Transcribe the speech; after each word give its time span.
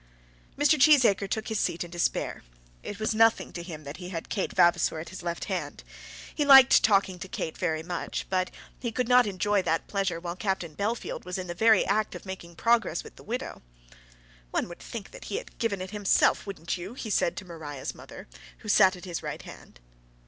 Mr. 0.57 0.79
Cheesacre 0.81 1.29
took 1.29 1.49
his 1.49 1.59
seat 1.59 1.83
in 1.83 1.91
despair. 1.91 2.41
It 2.81 2.99
was 2.99 3.13
nothing 3.13 3.53
to 3.53 3.61
him 3.61 3.83
that 3.83 3.97
he 3.97 4.09
had 4.09 4.29
Kate 4.29 4.51
Vavasor 4.51 4.97
at 4.99 5.09
his 5.09 5.21
left 5.21 5.45
hand. 5.45 5.83
He 6.33 6.43
liked 6.43 6.81
talking 6.83 7.19
to 7.19 7.27
Kate 7.27 7.55
very 7.55 7.83
well, 7.83 8.07
but 8.27 8.49
he 8.79 8.91
could 8.91 9.07
not 9.07 9.27
enjoy 9.27 9.61
that 9.61 9.85
pleasure 9.85 10.19
while 10.19 10.35
Captain 10.35 10.75
Bellfield 10.75 11.23
was 11.23 11.37
in 11.37 11.45
the 11.45 11.53
very 11.53 11.85
act 11.85 12.15
of 12.15 12.25
making 12.25 12.55
progress 12.55 13.03
with 13.03 13.15
the 13.15 13.21
widow. 13.23 13.61
"One 14.49 14.67
would 14.69 14.79
think 14.79 15.11
that 15.11 15.25
he 15.25 15.37
had 15.37 15.55
given 15.59 15.81
it 15.81 15.91
himself; 15.91 16.47
wouldn't 16.47 16.79
you?" 16.79 16.95
he 16.95 17.11
said 17.11 17.37
to 17.37 17.45
Maria's 17.45 17.93
mother, 17.93 18.27
who 18.57 18.69
sat 18.69 18.95
at 18.95 19.05
his 19.05 19.21
right 19.21 19.43
hand. 19.43 19.79